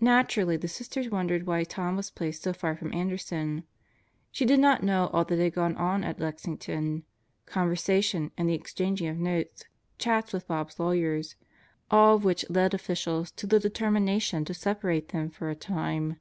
[0.00, 3.62] Naturally the Sisters wondered why Tom was placed so far from Anderson.
[4.36, 7.04] They did not know all that had gone on at Lexington:
[7.46, 9.66] conversation and the exchanging of notes,
[10.00, 11.36] chats with Bob's lawyers,
[11.92, 16.16] all of which led officials to the determination to separate them for a time.